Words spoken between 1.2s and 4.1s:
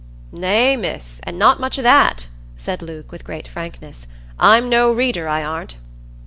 an' not much o' that," said Luke, with great frankness.